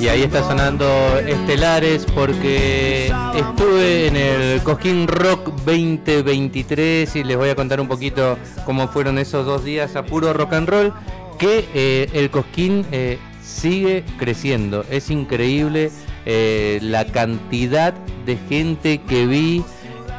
[0.07, 7.48] Y ahí está sonando Estelares porque estuve en el Cosquín Rock 2023 y les voy
[7.48, 10.93] a contar un poquito cómo fueron esos dos días a puro rock and roll.
[11.40, 14.84] Que eh, el Cosquín eh, sigue creciendo.
[14.93, 15.90] Es increíble
[16.25, 17.93] eh, la cantidad
[18.26, 19.64] de gente que vi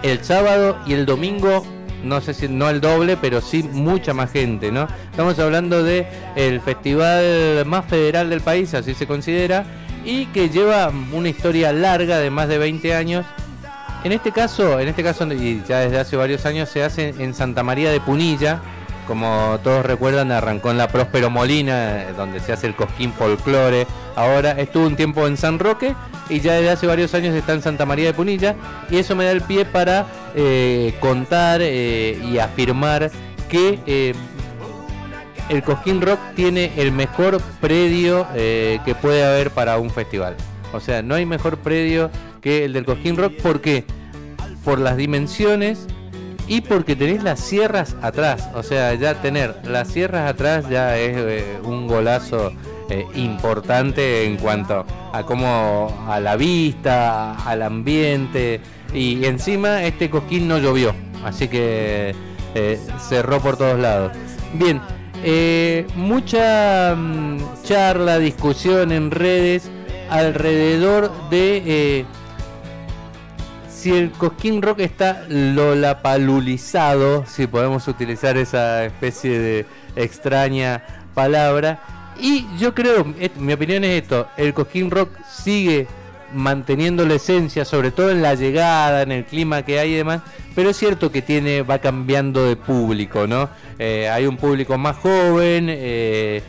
[0.03, 1.63] el sábado y el domingo
[2.03, 4.87] no sé si no el doble, pero sí mucha más gente, ¿no?
[5.11, 9.65] Estamos hablando de el festival más federal del país, así se considera,
[10.07, 13.25] y que lleva una historia larga de más de 20 años.
[14.05, 17.33] En este caso, en este caso y ya desde hace varios años se hace en
[17.33, 18.61] Santa María de Punilla,
[19.05, 23.85] como todos recuerdan, arrancó en la Próspero Molina, eh, donde se hace el Cosquín Folklore.
[24.15, 25.93] Ahora estuvo un tiempo en San Roque
[26.29, 28.55] y ya desde hace varios años está en Santa María de Punilla.
[28.89, 33.11] Y eso me da el pie para eh, contar eh, y afirmar
[33.49, 34.13] que
[35.49, 40.35] el Cosquín Rock tiene el mejor predio que puede haber para un festival.
[40.73, 42.09] O sea, no hay mejor predio
[42.41, 43.33] que el del Cosquín Rock.
[43.41, 43.85] ¿Por qué?
[44.63, 45.87] Por las dimensiones
[46.47, 48.49] y porque tenés las sierras atrás.
[48.55, 52.53] O sea, ya tener las sierras atrás ya es eh, un golazo
[52.89, 58.61] eh, importante en cuanto a cómo a la vista, al ambiente.
[58.93, 62.15] Y encima este cosquín no llovió, así que
[62.55, 64.13] eh, cerró por todos lados.
[64.53, 64.81] Bien,
[65.95, 69.69] mucha mm, charla, discusión en redes
[70.09, 72.05] alrededor de
[73.77, 82.13] si el Cosquín Rock está lolapalulizado, si podemos utilizar esa especie de extraña palabra.
[82.19, 83.05] Y yo creo,
[83.37, 85.87] mi opinión es esto, el Cosquín Rock sigue
[86.33, 90.21] manteniendo la esencia, sobre todo en la llegada, en el clima que hay y demás,
[90.55, 93.49] pero es cierto que tiene, va cambiando de público, ¿no?
[93.79, 96.41] Eh, hay un público más joven, eh,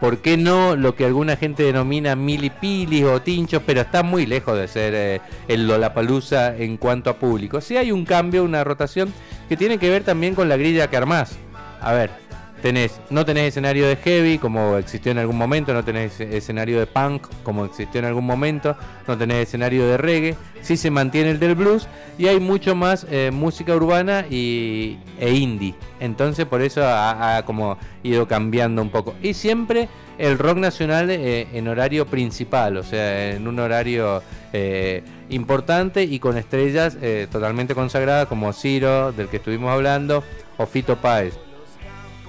[0.00, 4.58] ¿por qué no lo que alguna gente denomina milipilis o tinchos, pero está muy lejos
[4.58, 7.60] de ser eh, el Lollapalooza en cuanto a público?
[7.60, 9.12] Sí hay un cambio, una rotación
[9.48, 11.36] que tiene que ver también con la grilla que armás.
[11.80, 12.10] A ver,
[12.60, 16.86] tenés, no tenés escenario de heavy como existió en algún momento, no tenés escenario de
[16.86, 18.76] punk como existió en algún momento,
[19.06, 21.88] no tenés escenario de reggae, sí se mantiene el del blues
[22.18, 25.74] y hay mucho más eh, música urbana y, e indie.
[26.00, 29.14] Entonces por eso ha, como ido cambiando un poco.
[29.22, 29.88] Y siempre
[30.18, 34.22] el rock nacional eh, en horario principal, o sea, en un horario
[34.52, 36.96] eh, importante y con estrellas
[37.30, 40.22] totalmente consagradas como Ciro, del que estuvimos hablando,
[40.58, 41.49] o Fito Páez.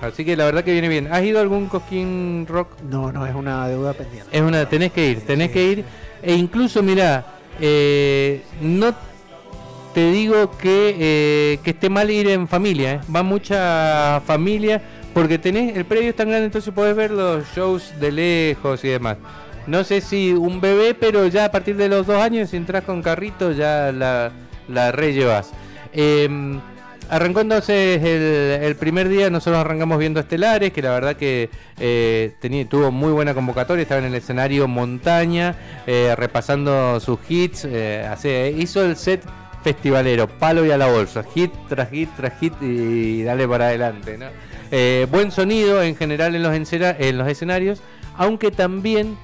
[0.02, 1.08] Así que la verdad que viene bien.
[1.12, 2.70] ¿Has ido a algún Cosquín Rock?
[2.90, 4.36] No, no, es una deuda pendiente.
[4.36, 5.86] Es una, tenés que ir, tenés que ir.
[6.24, 7.26] E incluso, mira,
[7.60, 8.94] eh, no
[9.94, 13.00] te digo que, eh, que esté mal ir en familia, ¿eh?
[13.14, 14.82] va mucha familia,
[15.14, 18.90] porque tenés, el predio es tan grande, entonces podés ver los shows de lejos y
[18.90, 19.18] demás.
[19.68, 22.84] No sé si un bebé, pero ya a partir de los dos años, si entras
[22.84, 24.32] con carrito, ya la,
[24.68, 25.52] la rellevas.
[25.94, 26.60] Eh,
[27.12, 32.32] Arrancó entonces el, primer día, nosotros arrancamos viendo Estelares, que la verdad que eh,
[32.70, 35.58] tuvo muy buena convocatoria, estaba en el escenario montaña,
[35.88, 39.26] eh, repasando sus hits, eh, hizo el set
[39.62, 44.18] festivalero, palo y a la bolsa, hit tras hit tras hit y, dale para adelante.
[45.12, 47.82] buen sonido en general en los escenarios,
[48.16, 49.18] aunque también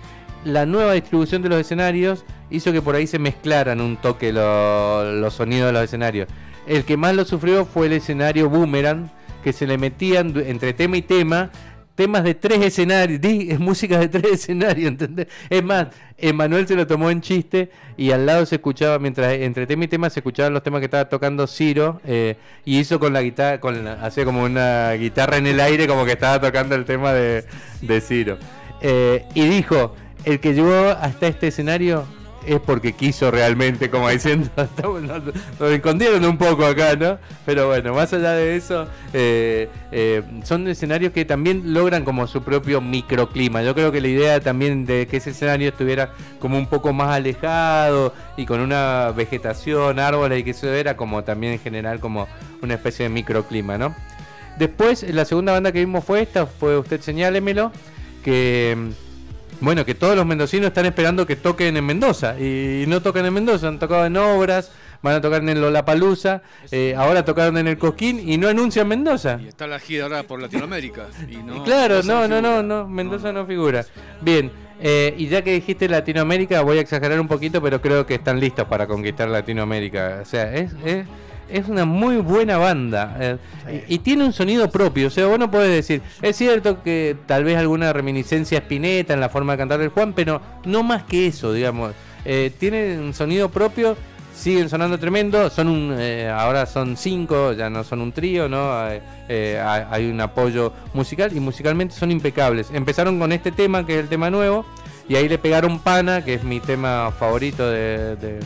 [0.44, 5.34] la nueva distribución de los escenarios hizo que por ahí se mezclaran un toque los
[5.34, 6.28] sonidos de los escenarios.
[6.67, 9.09] El que más lo sufrió fue el escenario Boomerang,
[9.44, 11.51] que se le metían entre tema y tema
[11.97, 13.19] temas de tres escenarios,
[13.59, 15.27] música de tres escenarios, ¿entendés?
[15.50, 19.66] Es más, Emanuel se lo tomó en chiste y al lado se escuchaba, mientras entre
[19.66, 23.13] tema y tema se escuchaban los temas que estaba tocando Ciro eh, y hizo con
[23.13, 26.86] la guitarra, con hacía como una guitarra en el aire como que estaba tocando el
[26.86, 27.45] tema de,
[27.81, 28.38] de Ciro.
[28.81, 32.06] Eh, y dijo, el que llegó hasta este escenario
[32.47, 34.49] es porque quiso realmente, como diciendo,
[35.59, 37.19] nos escondieron un poco acá, ¿no?
[37.45, 42.41] Pero bueno, más allá de eso, eh, eh, son escenarios que también logran como su
[42.44, 43.61] propio microclima.
[43.63, 47.09] Yo creo que la idea también de que ese escenario estuviera como un poco más
[47.09, 52.27] alejado y con una vegetación, árboles y que eso era como también en general como
[52.61, 53.94] una especie de microclima, ¿no?
[54.57, 57.71] Después, la segunda banda que vimos fue esta, fue Usted Señálemelo,
[58.23, 58.75] que
[59.62, 63.33] bueno, que todos los mendocinos están esperando que toquen en Mendoza y no tocan en
[63.33, 64.71] Mendoza, han tocado en obras,
[65.01, 68.88] van a tocar en el Lollapalooza, eh, ahora tocaron en el Cosquín y no anuncian
[68.88, 69.39] Mendoza.
[69.42, 71.07] Y está la gira ahora por Latinoamérica.
[71.30, 73.86] Y no, claro, no, no, no, no, Mendoza no figura.
[74.21, 78.15] Bien, eh, y ya que dijiste Latinoamérica, voy a exagerar un poquito, pero creo que
[78.15, 80.19] están listos para conquistar Latinoamérica.
[80.21, 81.06] O sea, es, es,
[81.49, 83.15] es una muy buena banda.
[83.19, 83.38] eh,
[83.88, 85.07] y, y tiene un sonido propio.
[85.07, 89.13] O sea, vos no podés decir, es cierto que tal vez alguna reminiscencia a Spinetta
[89.13, 91.94] en la forma de cantar del Juan, pero no más que eso, digamos.
[92.25, 93.95] Eh, tiene un sonido propio.
[94.35, 98.71] Siguen sonando tremendo, son un, eh, ahora son cinco, ya no son un trío, ¿no?
[98.71, 102.69] Hay, hay un apoyo musical y musicalmente son impecables.
[102.71, 104.63] Empezaron con este tema, que es el tema nuevo,
[105.09, 108.39] y ahí le pegaron Pana, que es mi tema favorito de, de,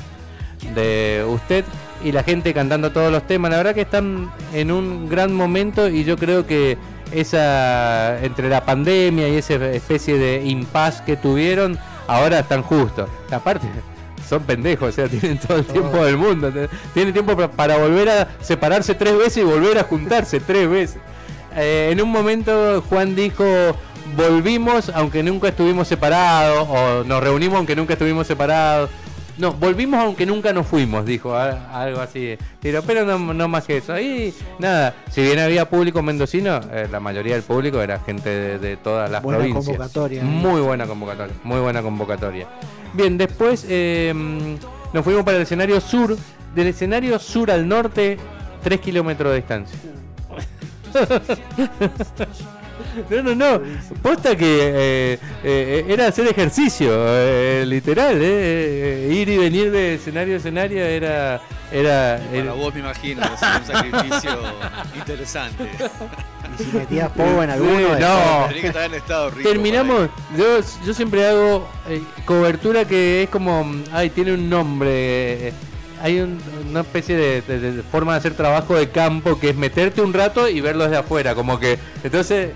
[0.73, 1.65] de usted,
[2.03, 3.51] y la gente cantando todos los temas.
[3.51, 6.77] La verdad que están en un gran momento y yo creo que
[7.11, 11.77] esa entre la pandemia y esa especie de impas que tuvieron,
[12.07, 13.09] ahora están justos.
[13.31, 13.67] Aparte,
[14.27, 16.51] son pendejos, o sea, tienen todo el tiempo del mundo.
[16.93, 20.97] Tienen tiempo pa- para volver a separarse tres veces y volver a juntarse tres veces.
[21.55, 23.43] Eh, en un momento Juan dijo,
[24.15, 28.89] volvimos aunque nunca estuvimos separados, o nos reunimos aunque nunca estuvimos separados.
[29.41, 32.37] No, volvimos aunque nunca nos fuimos, dijo, algo así.
[32.61, 33.91] Pero, pero no, no más que eso.
[33.91, 38.59] Ahí, nada, si bien había público mendocino, eh, la mayoría del público era gente de,
[38.59, 39.65] de todas las Buena provincias.
[39.65, 40.23] convocatoria.
[40.23, 42.47] Muy buena convocatoria, muy buena convocatoria.
[42.93, 44.13] Bien, después eh,
[44.93, 46.15] nos fuimos para el escenario sur.
[46.53, 48.17] Del escenario sur al norte,
[48.63, 49.79] 3 kilómetros de distancia.
[53.09, 53.61] No, no, no.
[54.01, 58.17] Posta que eh, eh, era hacer ejercicio, eh, literal.
[58.21, 61.41] eh, eh, ir y venir de escenario a escenario era.
[61.71, 64.39] era, Para era- vos me imagino, un sacrificio
[64.97, 65.69] interesante.
[66.59, 68.45] Y si metías poco en alguno, Sí, no.
[68.47, 69.49] Tenés que estar en estado rico.
[69.49, 75.53] Terminamos, yo, yo siempre hago eh, cobertura que es como, ay, tiene un nombre, eh,
[76.01, 76.39] hay un-
[76.69, 80.11] una especie de, de- de forma de hacer trabajo de campo que es meterte un
[80.13, 82.49] rato y verlo desde afuera, como que, entonces,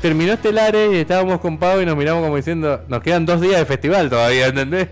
[0.00, 3.58] terminó Estelares y estábamos con Pau y nos miramos como diciendo, nos quedan dos días
[3.58, 4.88] de festival todavía, ¿entendés?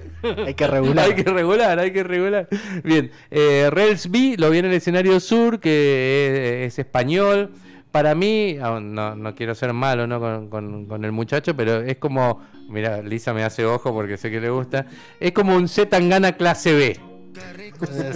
[0.46, 1.04] hay que regular.
[1.08, 2.48] hay que regular, hay que regular.
[2.82, 7.52] Bien, eh, Rels B lo vi en el escenario sur, que es, es español.
[7.90, 10.18] Para mí, aún no, no quiero ser malo ¿no?
[10.18, 14.32] con, con- con el muchacho, pero es como, mira, Lisa me hace ojo porque sé
[14.32, 14.86] que le gusta,
[15.20, 17.00] es como un Z Tangana clase B.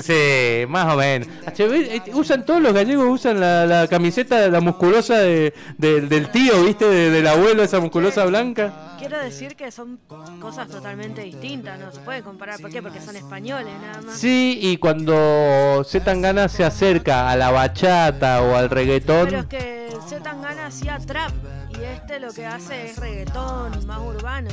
[0.03, 1.29] Sí, más o menos.
[1.47, 6.31] HB, eh, usan todos los gallegos, usan la, la camiseta, la musculosa de- de- del
[6.31, 6.87] tío, ¿viste?
[6.87, 8.95] De- del abuelo, esa musculosa blanca.
[8.99, 9.99] Quiero decir que son
[10.41, 12.61] cosas totalmente distintas, no se puede comparar.
[12.61, 12.83] ¿Por qué?
[12.83, 14.19] Porque son españoles nada más.
[14.19, 19.47] Sí, y cuando Z Tangana se acerca a la bachata o al reggaetón, Pero es
[19.47, 21.33] que Zetangana hacía trap
[21.79, 24.49] y este lo que hace es reggaetón más urbano.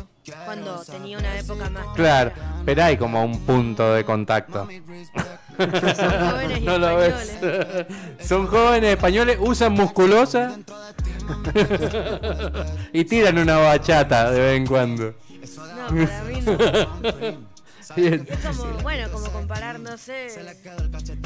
[0.45, 1.85] Cuando tenía una época más.
[1.95, 2.61] claro, tranquila.
[2.65, 4.67] pero hay como un punto de contacto.
[5.95, 7.37] Son jóvenes y No lo ves.
[8.19, 10.57] Son jóvenes españoles, usan musculosa
[12.93, 15.13] y tiran una bachata de vez en cuando.
[15.87, 17.45] No, para mí no.
[17.95, 18.27] Bien.
[18.29, 20.27] Es como, bueno, como comparar, no sé,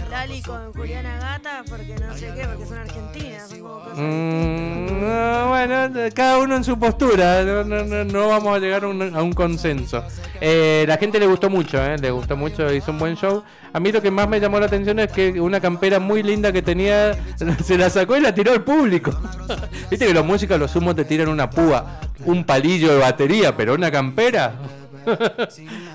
[0.10, 3.50] Lali con Juliana Gata, porque no sé qué, porque son argentinas.
[3.50, 8.28] Son como cosas Mm, no, bueno, cada uno en su postura, no, no, no, no
[8.28, 10.04] vamos a llegar a un, a un consenso.
[10.42, 13.44] Eh, la gente le gustó mucho, eh, le gustó mucho, hizo un buen show.
[13.72, 16.52] A mí lo que más me llamó la atención es que una campera muy linda
[16.52, 17.18] que tenía
[17.64, 19.12] se la sacó y la tiró al público.
[19.90, 23.74] Viste que los músicos los sumos te tiran una púa, un palillo de batería, pero
[23.76, 24.54] una campera.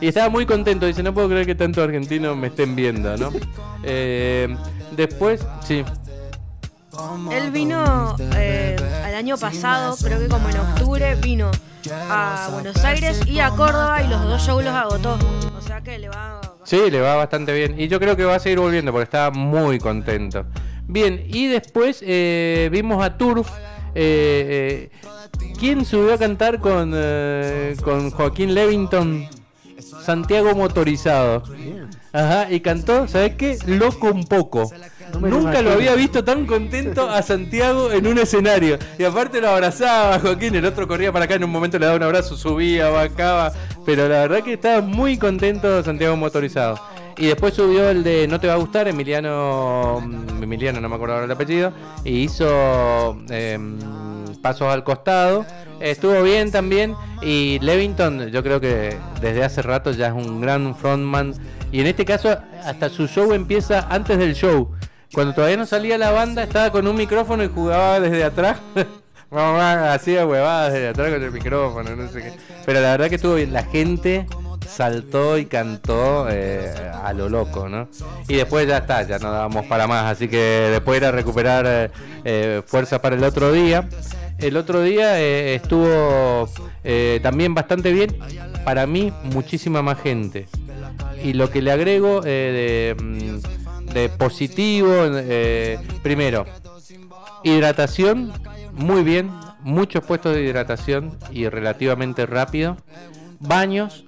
[0.01, 3.31] Y estaba muy contento, dice, no puedo creer que tantos argentinos me estén viendo, ¿no?
[3.83, 4.57] Eh,
[4.97, 5.85] después, sí.
[7.33, 11.51] Él vino eh, al año pasado, creo que como en octubre, vino
[11.93, 15.19] a Buenos Aires y a Córdoba y los dos shows los agotó.
[15.57, 16.41] O sea que le va.
[16.65, 17.79] Sí, le va bastante bien.
[17.79, 20.47] Y yo creo que va a seguir volviendo porque estaba muy contento.
[20.87, 23.51] Bien, y después eh, vimos a Turf.
[23.97, 24.91] Eh, eh,
[25.65, 29.27] ¿Quién subió a cantar con, eh, con Joaquín Levington?
[29.81, 31.43] Santiago Motorizado.
[32.13, 33.57] Ajá, y cantó, ¿sabes qué?
[33.65, 34.71] Loco un poco.
[35.19, 38.79] No Nunca lo había visto tan contento a Santiago en un escenario.
[38.99, 41.97] Y aparte lo abrazaba Joaquín, el otro corría para acá, en un momento le daba
[41.97, 43.51] un abrazo, subía, bajaba.
[43.87, 46.79] Pero la verdad que estaba muy contento Santiago Motorizado.
[47.17, 50.97] Y después subió el de No te va a gustar, Emiliano, mm, Emiliano, no me
[50.97, 51.73] acuerdo ahora el apellido,
[52.05, 53.79] y hizo em,
[54.45, 55.47] pasos al costado.
[55.81, 56.95] Estuvo bien también.
[57.23, 61.35] Y Levington, yo creo que desde hace rato ya es un gran frontman.
[61.73, 64.71] Y en este caso, hasta su show empieza antes del show.
[65.15, 68.59] Cuando todavía no salía la banda, estaba con un micrófono y jugaba desde atrás.
[69.31, 72.33] Hacía huevadas desde atrás con el micrófono, no sé qué.
[72.67, 73.53] Pero la verdad que estuvo bien.
[73.53, 74.27] La gente
[74.69, 76.73] saltó y cantó eh,
[77.03, 77.89] a lo loco, ¿no?
[78.29, 81.91] Y después ya está, ya no dábamos para más, así que después era recuperar eh,
[82.25, 83.89] eh, fuerza para el otro día.
[84.45, 86.47] El otro día eh, estuvo
[86.85, 88.15] eh, también bastante bien,
[88.63, 90.49] para mí muchísima más gente.
[91.23, 96.45] Y lo que le agrego eh, de, mm, de positivo, eh, primero,
[97.43, 98.35] hidratación,
[98.75, 99.31] muy bien,
[99.63, 102.77] muchos puestos de hidratación y relativamente rápido.
[103.41, 104.05] Baños,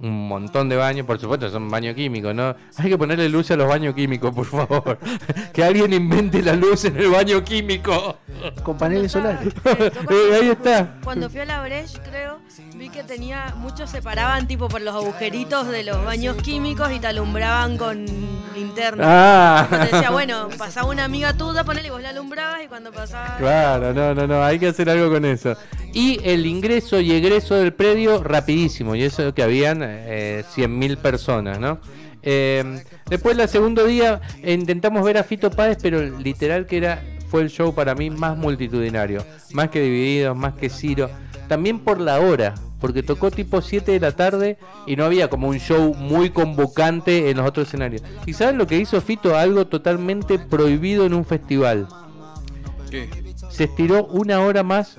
[0.00, 2.54] un montón de baños, por supuesto, son baños químicos, ¿no?
[2.76, 4.98] Hay que ponerle luz a los baños químicos, por favor.
[5.52, 8.18] que alguien invente la luz en el baño químico.
[8.62, 9.52] Con paneles solares.
[10.10, 10.96] Eh, ahí está.
[11.04, 12.38] Cuando fui a la Breche, creo,
[12.74, 13.54] vi que tenía.
[13.56, 18.06] Muchos separaban tipo por los agujeritos de los baños químicos y te alumbraban con
[18.54, 19.04] linterna.
[19.06, 19.62] Ah.
[19.64, 23.36] Entonces decía, bueno, pasaba una amiga tuya, ponele y vos la alumbrabas y cuando pasaba.
[23.36, 25.56] Claro, no, no, no, hay que hacer algo con eso.
[25.98, 31.58] Y el ingreso y egreso del predio rapidísimo, y eso que habían eh, 100.000 personas,
[31.58, 31.80] ¿no?
[32.22, 37.42] Eh, después, el segundo día, intentamos ver a Fito Páez, pero literal que era fue
[37.42, 41.10] el show para mí más multitudinario, más que Divididos, más que Ciro,
[41.48, 45.48] también por la hora, porque tocó tipo 7 de la tarde y no había como
[45.48, 48.04] un show muy convocante en los otros escenarios.
[48.24, 49.36] ¿Y saben lo que hizo Fito?
[49.36, 51.88] Algo totalmente prohibido en un festival
[52.88, 53.10] ¿Qué?
[53.50, 54.96] se estiró una hora más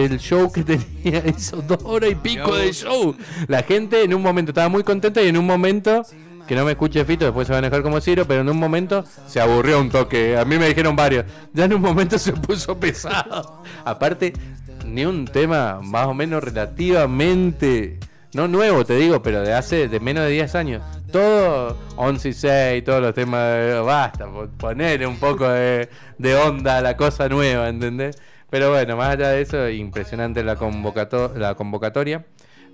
[0.00, 3.14] del show que tenía, hizo dos horas y pico de show.
[3.48, 6.02] La gente en un momento estaba muy contenta y en un momento,
[6.48, 8.56] que no me escuche Fito, después se va a enojar como Ciro, pero en un
[8.58, 10.36] momento se aburrió un toque.
[10.36, 11.24] A mí me dijeron varios.
[11.52, 13.62] Ya en un momento se puso pesado.
[13.84, 14.32] Aparte,
[14.84, 17.98] ni un tema más o menos relativamente,
[18.34, 20.82] no nuevo te digo, pero de hace de menos de 10 años.
[21.12, 26.34] Todo 11 y 6, todos los temas, de- basta, po- poner un poco de, de
[26.34, 28.16] onda a la cosa nueva, ¿entendés?
[28.52, 32.26] Pero bueno, más allá de eso, impresionante la, convocato- la convocatoria.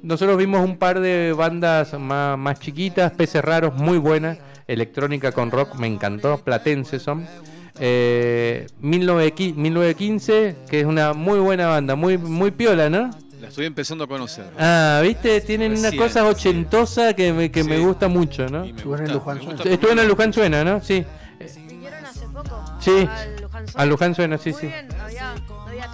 [0.02, 4.38] Nosotros vimos un par de bandas más, más chiquitas, peces raros, muy buenas.
[4.66, 7.24] Electrónica con rock, me encantó, platense son.
[7.78, 13.10] Eh, 19qui- 1915, que es una muy buena banda, muy, muy piola, ¿no?
[13.40, 14.46] La estoy empezando a conocer.
[14.58, 18.64] Ah, viste, tienen unas Recién, cosas ochentosas que, me, que me gusta mucho, ¿no?
[18.64, 19.52] Estuvo en Luján Suena.
[19.54, 20.80] gusta Estuve en el porque- Luján Suena, ¿no?
[20.82, 21.04] Sí.
[21.68, 22.64] Vinieron hace poco.
[22.80, 23.08] Sí,
[23.76, 24.38] Al Luján Suena.
[24.38, 24.66] sí, Muy sí.
[24.66, 25.34] bien, había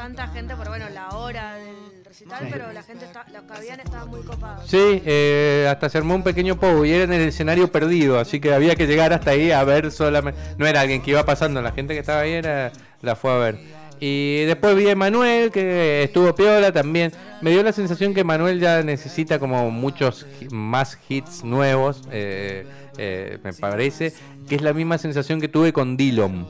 [0.05, 2.49] tanta gente, pero bueno, la hora del recital, Sí.
[2.53, 4.69] pero la gente, está, los que habían estaban muy copados.
[4.69, 8.39] Sí, eh, hasta se armó un pequeño pogo y era en el escenario perdido, así
[8.39, 10.39] que había que llegar hasta ahí a ver solamente.
[10.59, 12.71] No era alguien que iba pasando, la gente que estaba ahí era,
[13.01, 13.59] la fue a ver.
[13.99, 17.11] Y después vi a Emanuel, que estuvo piola también.
[17.41, 22.67] Me dio la sensación que Manuel ya necesita como muchos más hits nuevos, eh,
[22.99, 24.13] eh, me parece,
[24.47, 26.47] que es la misma sensación que tuve con Dillom.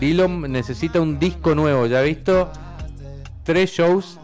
[0.00, 2.52] Dillom necesita un disco nuevo, ¿ya visto?
[3.44, 4.18] Tres shows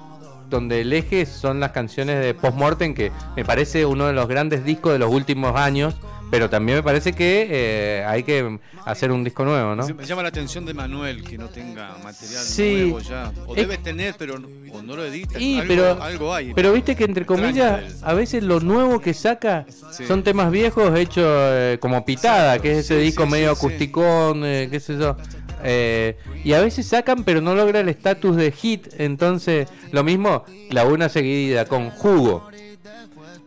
[0.49, 4.65] donde el eje son las canciones de Postmortem, que me parece uno de los grandes
[4.65, 5.97] discos de los últimos años,
[6.31, 9.87] pero también me parece que eh, hay que hacer un disco nuevo, ¿no?
[9.89, 12.75] Me llama la atención de Manuel que no tenga material Sí.
[12.91, 13.33] nuevo ya.
[13.47, 14.35] O Es- debe tener, pero
[14.73, 15.39] o no lo edita.
[15.41, 16.53] Y, algo, pero, algo hay.
[16.55, 20.05] pero viste que entre comillas, a veces lo nuevo que saca Sí.
[20.07, 22.63] son temas viejos hechos eh, como pitada, Exacto.
[22.63, 25.17] que es ese Sí, disco medio acusticón, eh, qué sé yo.
[25.65, 28.89] Eh, y a veces sacan, pero no logra el estatus de hit.
[28.99, 32.49] Entonces, lo mismo, la una seguida con Jugo,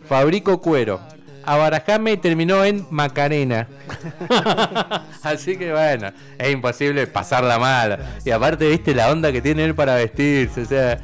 [0.08, 1.00] Fabrico Cuero,
[1.46, 3.68] Abarajame y terminó en Macarena.
[5.24, 8.00] Así que bueno, es imposible pasarla mal.
[8.26, 10.62] Y aparte, viste la onda que tiene él para vestirse.
[10.62, 11.00] O sea,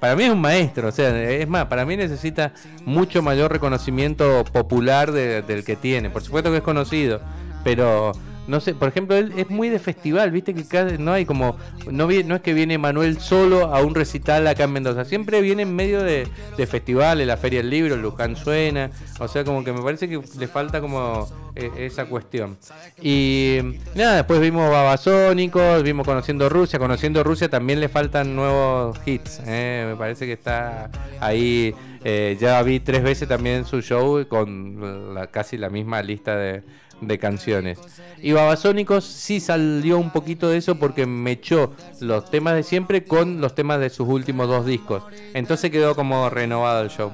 [0.00, 0.88] para mí es un maestro.
[0.88, 2.52] O sea, es más, para mí necesita
[2.84, 6.10] mucho mayor reconocimiento popular de- del que tiene.
[6.10, 7.20] Por supuesto que es conocido,
[7.62, 8.12] pero
[8.50, 11.56] no sé, por ejemplo, él es muy de festival, viste que cada- no hay como,
[11.90, 15.62] no, no es que viene Manuel solo a un recital acá en Mendoza, siempre viene
[15.62, 16.26] en medio de,
[16.56, 20.20] de festivales, la Feria del Libro, Luján Suena, o sea, como que me parece que
[20.38, 22.58] le falta como eh, esa cuestión.
[23.00, 23.58] Y
[23.94, 29.86] nada, después vimos Babasónicos, vimos Conociendo Rusia, Conociendo Rusia también le faltan nuevos hits, eh,
[29.88, 30.90] me parece que está
[31.20, 36.36] ahí, eh, ya vi tres veces también su show con la- casi la misma lista
[36.36, 36.62] de,
[37.00, 37.78] de canciones.
[38.22, 43.04] Y Babasónicos sí salió un poquito de eso porque me echó los temas de siempre
[43.04, 45.02] con los temas de sus últimos dos discos.
[45.34, 47.12] Entonces quedó como renovado el show.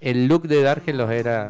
[0.00, 1.48] El look de Dargelos era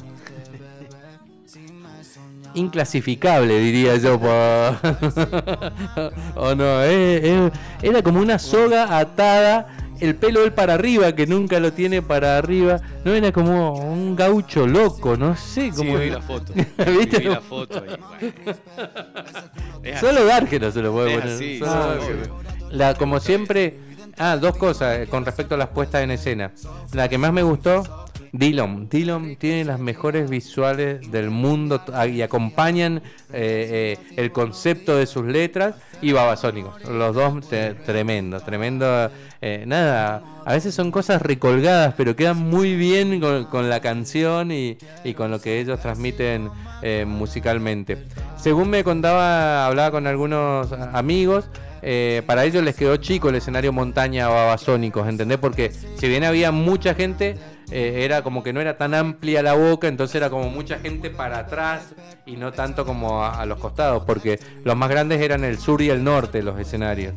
[2.55, 4.15] inclasificable, diría yo.
[6.37, 7.51] o no, eh, eh,
[7.83, 12.39] era como una soga atada, el pelo él para arriba, que nunca lo tiene para
[12.39, 12.81] arriba.
[13.05, 15.97] No era como un gaucho loco, no sé Sí, cómo.
[15.99, 16.53] vi la foto.
[16.99, 17.19] ¿Viste?
[17.19, 17.97] Vi la foto ahí.
[18.19, 19.99] bueno.
[20.01, 20.25] Solo
[20.73, 21.35] se lo puede poner.
[21.35, 22.31] así, solo sí.
[22.71, 23.79] La, como siempre,
[24.19, 26.51] ah, dos cosas eh, con respecto a las puestas en escena.
[26.93, 28.89] La que más me gustó, Dillon.
[28.89, 32.97] Dillon tiene las mejores visuales del mundo t- y acompañan
[33.33, 36.83] eh, eh, el concepto de sus letras y Babasónicos.
[36.85, 37.49] Los dos
[37.87, 39.11] tremendo, tremendo.
[39.47, 44.79] Eh, nada, a veces son cosas recolgadas, pero quedan muy bien con, la canción y,
[45.15, 46.49] con lo que ellos transmiten
[46.81, 47.99] eh, musicalmente.
[48.39, 51.51] Según me contaba, hablaba con algunos amigos.
[51.83, 55.37] eh, para ellos les quedó chico el escenario montaña babasónicos, ¿entendés?
[55.37, 57.37] Porque si bien había mucha gente,
[57.71, 61.41] era como que no era tan amplia la boca, entonces era como mucha gente para
[61.41, 65.59] atrás y no tanto como a, a los costados, porque los más grandes eran el
[65.59, 67.13] sur y el norte los escenarios.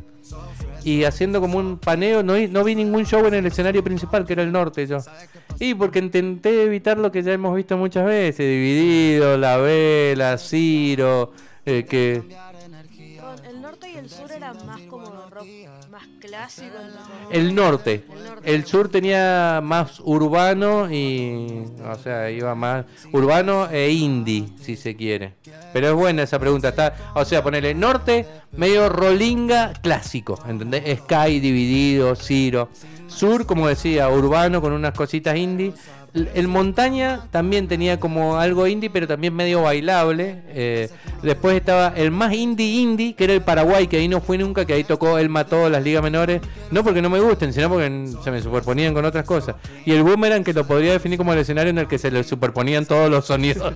[0.83, 4.25] Y haciendo como un paneo, no, vi- no vi ningún show en el escenario principal,
[4.25, 4.97] que era el norte yo.
[5.59, 11.31] Y porque intenté evitar lo que ya hemos visto muchas veces, Dividido, La Vela, Ciro,
[11.65, 12.21] eh, que...
[13.49, 15.45] El norte y el sur eran más como rock
[15.91, 16.67] más clásico.
[16.79, 18.03] entonces- El norte.
[18.09, 18.53] El norte.
[18.55, 21.65] El sur tenía más urbano y.
[21.89, 22.85] O sea, iba más.
[23.11, 25.33] Urbano e indie, si se quiere.
[25.73, 26.69] Pero es buena esa pregunta.
[26.69, 30.39] Está, o sea, ponerle norte, medio rolinga clásico.
[30.47, 30.99] ¿Entendés?
[30.99, 32.69] Sky dividido, Ciro.
[33.07, 35.73] Sur, como decía, urbano con unas cositas indie.
[36.13, 40.41] El montaña también tenía como algo indie, pero también medio bailable.
[40.47, 40.89] Eh,
[41.21, 44.65] después estaba el más indie indie, que era el Paraguay, que ahí no fui nunca,
[44.65, 46.41] que ahí tocó él mató las ligas menores.
[46.71, 49.55] No porque no me gusten, sino porque se me superponían con otras cosas.
[49.85, 52.23] Y el Boomerang, que lo podría definir como el escenario en el que se le
[52.23, 53.73] superponían todos los sonidos.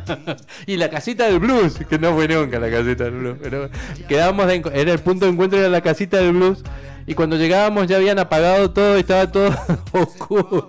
[0.66, 3.36] y la casita del blues, que no fue nunca la casita del blues.
[3.40, 3.70] Pero
[4.08, 6.62] quedábamos de era el punto de encuentro, era la casita del blues.
[7.06, 9.50] Y cuando llegábamos ya habían apagado todo y estaba todo
[9.92, 10.68] oscuro.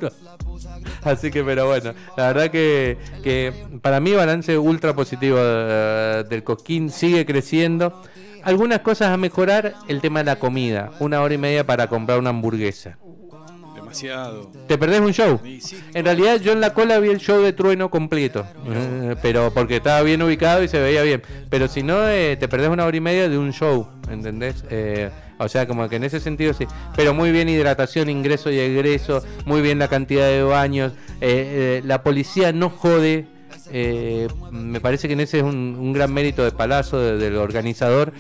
[1.04, 6.44] Así que, pero bueno, la verdad que, que para mí balance ultra positivo eh, del
[6.44, 8.02] Cosquín sigue creciendo.
[8.44, 10.92] Algunas cosas a mejorar, el tema de la comida.
[11.00, 12.98] Una hora y media para comprar una hamburguesa.
[13.76, 14.52] Demasiado.
[14.68, 15.40] ¿Te perdés un show?
[15.94, 19.78] En realidad yo en la cola vi el show de Trueno completo, eh, pero porque
[19.78, 21.22] estaba bien ubicado y se veía bien.
[21.50, 24.64] Pero si no, eh, te perdés una hora y media de un show, ¿entendés?
[24.70, 25.12] Eh,
[25.44, 26.66] o sea, como que en ese sentido sí.
[26.96, 30.94] Pero muy bien hidratación, ingreso y egreso, muy bien la cantidad de baños.
[31.22, 33.26] eh, eh, la policía no jode.
[33.74, 37.38] eh, me parece que en ese es un, un gran mérito de Palazzo, de- del
[37.38, 38.12] organizador.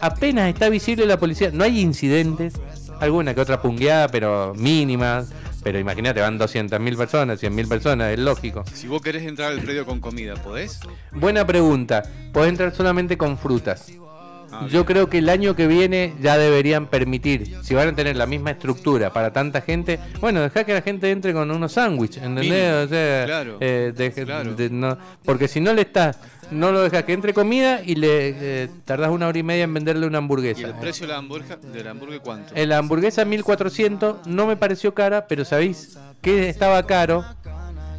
[0.00, 2.54] Apenas está visible la policía, no hay incidentes,
[3.00, 5.30] alguna que otra pungueada, pero mínimas.
[5.64, 8.64] Pero imagínate, van 200.000 personas, 100.000 personas, es lógico.
[8.72, 10.78] si vos querés entrar al predio con comida, ¿podés?
[11.12, 12.02] Buena pregunta.
[12.32, 13.90] Podés entrar solamente con frutas.
[14.50, 18.16] Ah, Yo creo que el año que viene ya deberían permitir, si van a tener
[18.16, 22.22] la misma estructura para tanta gente, bueno, deja que la gente entre con unos sándwiches,
[22.22, 22.44] ¿entendés?
[22.50, 22.78] Mínimo.
[22.84, 23.56] O sea, Claro.
[23.60, 24.54] eh, deje- Claro.
[24.54, 26.18] de- no- porque si no le estás,
[26.50, 29.74] no lo dejas que entre comida y le eh, tardás una hora y media en
[29.74, 30.60] venderle una hamburguesa.
[30.62, 32.54] ¿Y el precio de la hamburguesa, de la hamburguesa cuánto?
[32.54, 37.22] Eh, La hamburguesa 1400 no me pareció cara, pero ¿sabéis qué estaba caro?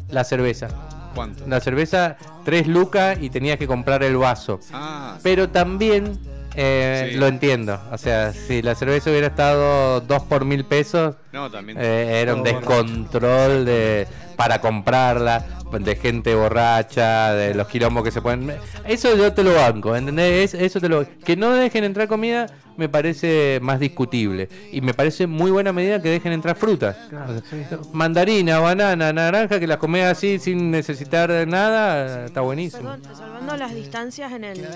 [0.08, 0.68] La cerveza.
[1.14, 1.44] ¿Cuánto?
[1.46, 4.58] La cerveza 3 lucas y tenías que comprar el vaso.
[4.72, 6.18] Ah, Pero también
[6.54, 7.16] eh, Sí.
[7.18, 7.80] lo entiendo.
[7.92, 11.78] O sea, si la cerveza hubiera estado 2 por mil pesos, no, también.
[11.80, 15.44] eh, era un descontrol de para comprarla,
[15.78, 18.52] de gente borracha, de los quilombos que se pueden...
[18.86, 20.54] Eso yo te lo banco, ¿entendés?
[20.54, 21.06] Es- Eso te lo...
[21.24, 24.48] Que no dejen entrar comida me parece más discutible.
[24.72, 26.96] Y me parece muy buena medida que dejen entrar frutas.
[27.10, 27.76] Claro, O sea, sí.
[27.92, 32.84] Mandarina, banana, naranja, que las comes así sin necesitar nada, está buenísimo.
[32.90, 34.66] Perdón, salvando las distancias en el.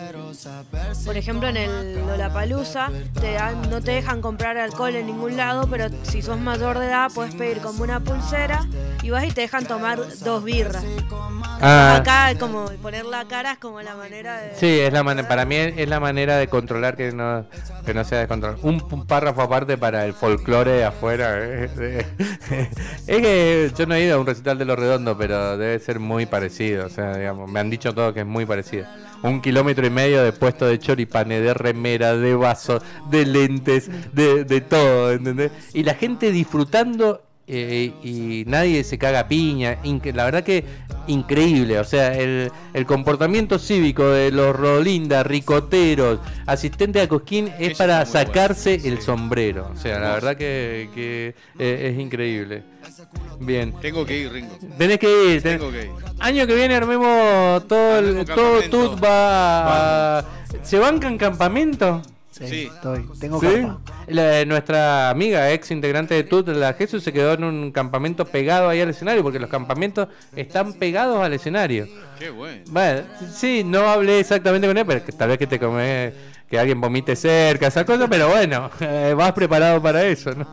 [1.07, 5.66] Por ejemplo, en el Lollapalooza, te dan- no te dejan comprar alcohol en ningún lado,
[5.70, 8.66] pero si sos mayor de edad, puedes pedir como una pulsera
[9.02, 10.84] y vas y te dejan tomar dos birras.
[11.61, 14.55] Ah, Acá, como poner la cara es como la manera de.
[14.55, 17.47] Sí, es la manera, para mí es la manera de controlar que no,
[17.87, 18.61] que no sea descontrolado.
[18.62, 21.38] Un, párrafo aparte para el folclore de afuera.
[21.38, 22.68] eh, eh,
[23.07, 26.01] es que yo no he ido a un recital de Los Redondos, pero debe ser
[26.01, 26.87] muy parecido.
[26.87, 28.87] O sea, digamos, me han dicho todo que es muy parecido.
[29.23, 34.44] Un kilómetro y medio de puesto de choripane, de remera, de vasos, de lentes, de,
[34.44, 35.51] de todo, ¿entendés?
[35.73, 39.78] Y la gente disfrutando eh, y nadie se caga a piña.
[39.85, 40.64] Inque- la verdad que
[41.07, 41.78] increíble.
[41.78, 48.04] O sea, el, el comportamiento cívico de los Rolinda, ricoteros, asistentes a Cosquín es para
[48.07, 48.88] sacarse sí.
[48.88, 49.70] el sombrero.
[49.74, 52.62] O sea, la verdad que, que, eh, es increíble.
[53.40, 53.72] Bien.
[53.80, 54.57] Tengo que ir, Ringo.
[54.78, 55.42] Tenés que ir.
[55.42, 55.90] tenés- Tengo que ir.
[56.20, 60.24] Año que viene armemos todo el todo va a-
[60.62, 62.00] ¿Se bancan campamento?
[62.37, 62.70] Sí, Sí.
[62.75, 63.07] estoy.
[63.20, 63.64] Tengo ¿Sí?
[64.09, 68.68] La- nuestra amiga, ex integrante de TUT, la Jesús, se quedó en un campamento pegado
[68.68, 71.87] ahí al escenario, porque los campamentos están pegados al escenario.
[72.18, 72.62] Qué bueno.
[72.70, 76.12] Bueno, sí, no hablé exactamente con él, pero tal vez que te comes
[76.48, 80.46] que alguien vomite cerca, esa cosa, pero bueno, eh, vas preparado para eso, ¿no?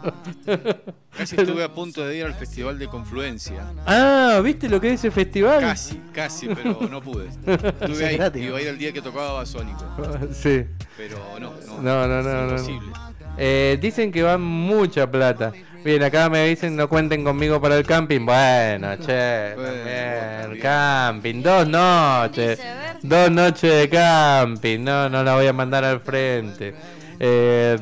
[1.18, 3.66] Casi estuve a punto de ir al Festival de Confluencia.
[3.86, 5.60] Ah, ¿viste lo que es ese festival?
[5.60, 7.28] Casi, casi, pero no pude.
[7.28, 9.86] Estuve ahí, gratis, iba a ir el día que tocaba Basónico,
[10.34, 10.64] Sí.
[10.98, 12.52] pero no, no, No, no, no, no.
[12.52, 12.92] imposible.
[13.38, 15.52] Eh, dicen que van mucha plata.
[15.84, 18.24] Bien, acá me dicen no cuenten conmigo para el camping.
[18.26, 20.62] Bueno, che, Bueno, también, bien.
[20.62, 22.60] camping, dos noches.
[23.04, 26.74] Dos noches de camping, no, no la voy a mandar al frente.
[27.20, 27.78] Eh,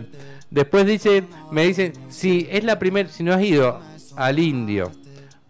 [0.49, 3.81] después dice, me dicen, si es la primera, si no has ido
[4.15, 4.91] al indio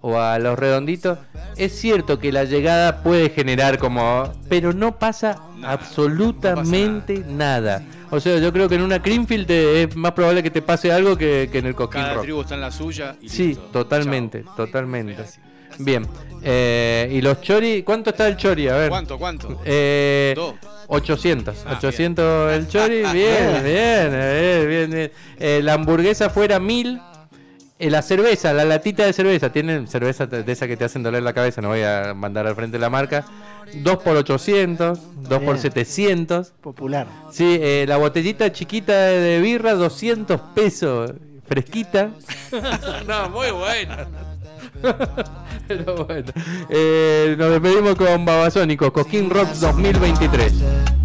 [0.01, 1.19] o a los redonditos,
[1.57, 7.83] es cierto que la llegada puede generar como, pero no pasa Nada, absolutamente nada.
[8.11, 10.91] O sea, yo creo que en una Creamfield te- es más probable que te pase
[10.91, 12.23] algo que, que en el Coquín Cada Rock.
[12.23, 13.63] tribu está en la suya y Sí, listo.
[13.65, 14.55] totalmente, Chao.
[14.55, 15.25] totalmente.
[15.77, 16.07] Bien.
[16.41, 18.67] Eh, y los chori, ¿cuánto está el chori?
[18.67, 18.89] A ver.
[18.89, 19.61] ¿Cuánto, cuánto?
[19.65, 20.55] Eh, Dos.
[20.87, 21.65] 800.
[21.67, 23.03] Ah, 800 el chori.
[23.13, 24.89] Bien, bien, bien, bien.
[24.91, 25.11] bien.
[25.39, 26.99] Eh, la hamburguesa fuera 1000.
[27.77, 29.51] Eh, la cerveza, la latita de cerveza.
[29.51, 31.61] Tienen cerveza de de esa que te hacen doler la cabeza.
[31.61, 33.25] No voy a mandar al frente la marca.
[33.73, 34.99] 2 por 800.
[35.29, 35.59] 2 por Bien.
[35.59, 36.53] 700.
[36.61, 37.07] Popular.
[37.31, 41.11] Sí, eh, la botellita chiquita de, de birra, 200 pesos.
[41.47, 42.09] Fresquita.
[43.07, 44.07] no, muy buena.
[45.67, 46.31] Pero bueno.
[46.69, 50.98] Eh, nos despedimos con Babasónicos, Cosquín Rock 2023.